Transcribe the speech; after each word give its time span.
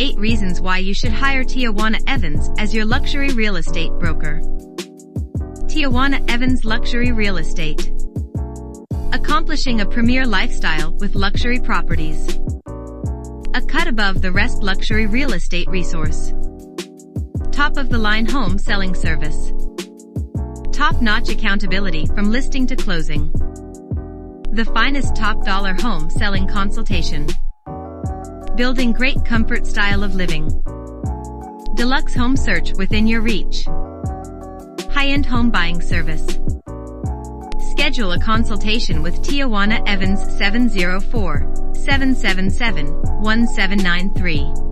8 0.00 0.16
reasons 0.16 0.62
why 0.62 0.78
you 0.78 0.94
should 0.94 1.12
hire 1.12 1.44
Tijuana 1.44 2.00
Evans 2.06 2.48
as 2.56 2.74
your 2.74 2.86
luxury 2.86 3.34
real 3.34 3.56
estate 3.56 3.92
broker. 3.98 4.40
Tijuana 5.68 6.24
Evans 6.30 6.64
Luxury 6.64 7.12
Real 7.12 7.36
Estate. 7.36 7.92
Accomplishing 9.12 9.82
a 9.82 9.86
premier 9.86 10.24
lifestyle 10.26 10.94
with 11.00 11.14
luxury 11.14 11.60
properties. 11.60 12.40
A 13.52 13.60
cut 13.68 13.88
above 13.88 14.22
the 14.22 14.32
rest 14.32 14.62
luxury 14.62 15.04
real 15.04 15.34
estate 15.34 15.68
resource. 15.68 16.32
Top 17.52 17.76
of 17.76 17.90
the 17.90 17.98
line 17.98 18.24
home 18.24 18.58
selling 18.58 18.94
service. 18.94 19.52
Top 20.72 21.02
notch 21.02 21.28
accountability 21.28 22.06
from 22.06 22.30
listing 22.30 22.66
to 22.68 22.74
closing. 22.74 23.30
The 24.52 24.70
finest 24.72 25.14
top 25.14 25.44
dollar 25.44 25.74
home 25.74 26.08
selling 26.08 26.48
consultation. 26.48 27.26
Building 28.60 28.92
great 28.92 29.24
comfort 29.24 29.66
style 29.66 30.04
of 30.04 30.14
living. 30.14 30.46
Deluxe 31.76 32.14
home 32.14 32.36
search 32.36 32.74
within 32.76 33.06
your 33.06 33.22
reach. 33.22 33.64
High-end 34.92 35.24
home 35.24 35.50
buying 35.50 35.80
service. 35.80 36.26
Schedule 37.70 38.12
a 38.12 38.20
consultation 38.20 39.02
with 39.02 39.22
Tijuana 39.22 39.82
Evans 39.88 40.20
704 40.36 41.72
777 41.72 42.92
1793. 43.22 44.69